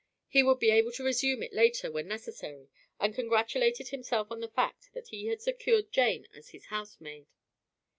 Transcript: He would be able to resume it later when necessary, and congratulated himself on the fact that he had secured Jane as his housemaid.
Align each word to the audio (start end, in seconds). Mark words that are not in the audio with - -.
He 0.27 0.41
would 0.41 0.57
be 0.57 0.71
able 0.71 0.91
to 0.93 1.03
resume 1.03 1.43
it 1.43 1.53
later 1.53 1.91
when 1.91 2.07
necessary, 2.07 2.69
and 2.99 3.13
congratulated 3.13 3.89
himself 3.89 4.31
on 4.31 4.39
the 4.39 4.47
fact 4.49 4.89
that 4.95 5.09
he 5.09 5.27
had 5.27 5.43
secured 5.43 5.91
Jane 5.91 6.27
as 6.35 6.49
his 6.49 6.65
housemaid. 6.65 7.27